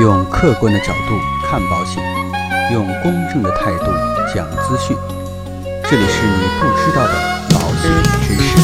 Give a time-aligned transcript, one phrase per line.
[0.00, 2.00] 用客观的角度看保险，
[2.72, 3.86] 用公正的态度
[4.32, 4.96] 讲资讯。
[5.90, 7.14] 这里是你不知道的
[7.50, 7.90] 保险
[8.22, 8.56] 知识。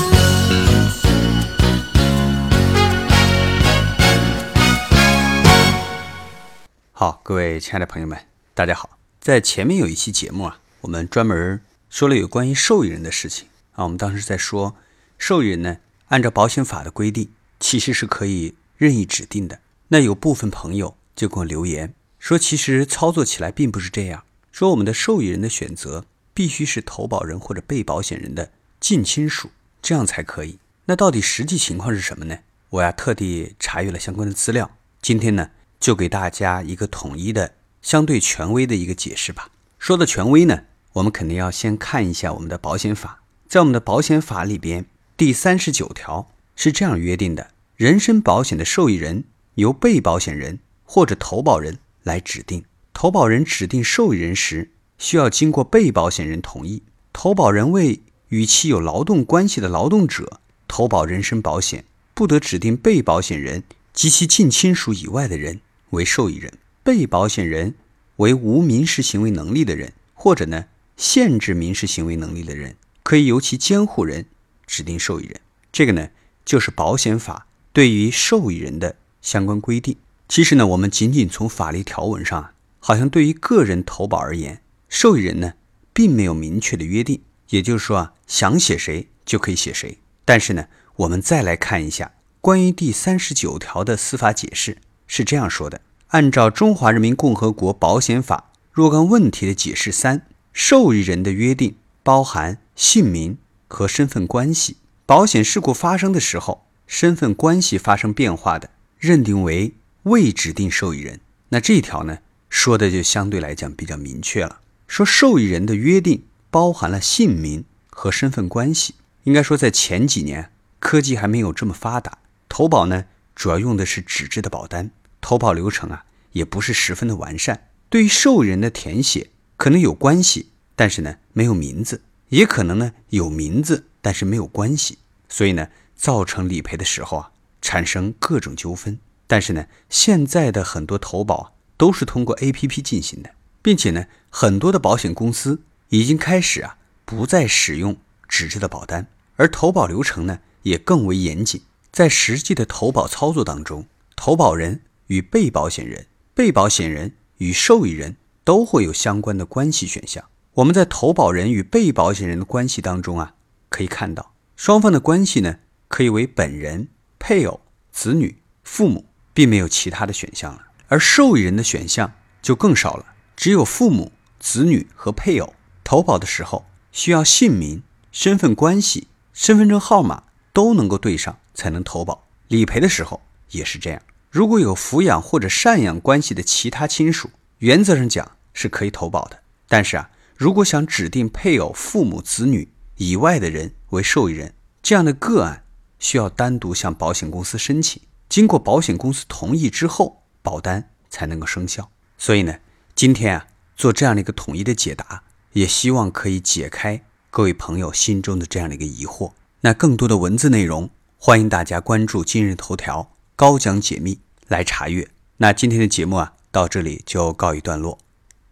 [6.93, 8.17] 好，各位亲爱的朋友们，
[8.55, 8.91] 大家好。
[9.21, 11.61] 在前面有一期节目啊，我们专门
[11.91, 13.83] 说了有关于受益人的事情啊。
[13.83, 14.77] 我们当时在说，
[15.19, 15.79] 受益人呢，
[16.11, 19.59] 按照保险法的规定，其实是可以任意指定的。
[19.89, 24.25] 那有部分朋友就给我留言说，其实操作起来并不是这样。
[24.51, 28.51] 说我们的受益人的选择必须是投保人或者被保险人的
[28.81, 29.51] 近亲属，
[29.83, 30.59] 这样才可以。
[30.87, 32.39] 那到底实际情况是什么呢？
[32.71, 39.51] 我呀特地查阅了相关的资料，今天呢就给大家一个统一的、相对权威的一个解释吧。
[39.79, 44.87] 说到权威呢，我们肯定要先看一下我们的保险法，在我们的保险法里边，
[45.17, 49.25] 第三十九条是这样约定的：人身保险的受益人。
[49.57, 52.65] 由被保险人或者投保人来指定。
[52.93, 56.83] 投保人指定受益人时，需要经过被保险人同意。
[57.13, 65.61] 投保人为与其有劳动关系的劳动者投保人身保险，不得指定被保险人及其近亲属以外的人
[65.91, 66.53] 为受益人。
[66.83, 67.75] 被保险人
[68.17, 74.27] 为无民事行为能力的人，或者呢限制民事行为能力的人，可以由其监护人
[74.67, 75.41] 指定受益人。
[75.73, 76.11] 这个呢，
[76.45, 78.97] 就是保险法对于受益人的。
[79.23, 79.97] 相关规定，
[80.27, 85.53] 其实呢，我们仅仅从法律条文上，好像对于个人投保而言，受益人呢，
[85.93, 87.21] 并没有明确的约定。
[87.51, 89.99] 也就是说啊，想写谁就可以写谁。
[90.25, 90.67] 但是呢，
[90.97, 103.37] 我们再来看一下关于第三十九条的司法解释，是这样说的：按照《中华人民共和国保险法若干问题的解释三，受益人的约定包含姓名
[103.69, 104.79] 和身份关系。
[105.05, 108.71] 保险事故发生的时候，身份关系发生变化的。
[108.99, 112.19] 认定为未指定受益人，那这一条呢，
[112.51, 114.61] 说的就相对来讲比较明确了。
[114.87, 118.95] 说受益人的约定包含了姓名和身份关系。
[119.23, 122.19] 应该说，在前几年科技还没有这么发达，
[122.51, 124.91] 投保呢主要用的是纸质的保单，
[125.23, 127.69] 投保流程啊也不是十分的完善。
[127.89, 134.99] 对于受益人的填写，可能有关系，但是呢没有名字，也可能呢有名字，但是没有关系，
[135.31, 137.31] 所以呢造成理赔的时候啊。
[137.63, 143.31] 产生各种纠纷，但是呢，现在的很多投保都是通过 A P P 进行的，
[143.63, 147.97] 并且呢，很多的保险公司已经开始啊不再使用
[148.29, 151.63] 纸质的保单，而投保流程呢也更为严谨。
[151.91, 153.87] 在实际的投保操作当中，
[154.17, 160.25] 投保人与被保险人、被保险人与受益人都会有相关的关系选项。
[160.55, 163.35] 我们在投保人与被保险人的关系当中啊，
[163.69, 165.57] 可以看到双方的关系呢
[165.89, 166.89] 可以为本人。
[167.27, 173.05] 配偶、子女、父母，并没有其他的选项了，而受益人的选项就更少了，
[173.37, 175.53] 只有父母、子女和配偶。
[175.83, 180.23] 投保的时候需要姓名、身份关系、身份证号码
[180.53, 182.27] 都能够对上才能投保。
[182.49, 184.01] 理赔的时候也是这样，
[184.31, 187.29] 如果有抚养或者赡养关系的其他亲属，
[187.59, 189.41] 原则上讲是可以投保的。
[189.69, 195.63] 但是啊，如果想指定配偶、父母、子女以外的人为受益人，这样的个案。
[196.01, 198.03] 需要单独向保险公司申请，
[198.35, 201.93] 经过保险公司同意之后，保单才能够生效。
[202.19, 202.57] 所以呢，
[202.93, 203.47] 今天啊
[203.77, 205.23] 做这样的一个统一的解答，
[205.53, 207.01] 也希望可以解开
[207.31, 209.31] 各位朋友心中的这样的一个疑惑。
[209.61, 214.19] 那更多的文字内容，欢迎大家关注今日头条高讲解密
[214.49, 215.09] 来查阅。
[215.37, 218.01] 那今天的节目啊到这里就告一段落。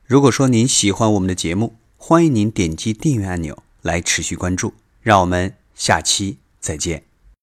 [0.04, 4.74] 如果说您喜欢我们的节目，欢迎您点击订阅按钮来持续关注。
[5.00, 7.11] 让我们下期再见。